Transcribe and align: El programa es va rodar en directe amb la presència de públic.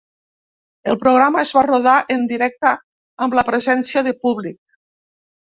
El 0.93 0.95
programa 1.03 1.43
es 1.47 1.51
va 1.57 1.63
rodar 1.67 1.97
en 2.15 2.23
directe 2.33 2.73
amb 3.27 3.37
la 3.41 3.45
presència 3.53 4.05
de 4.09 4.17
públic. 4.27 4.59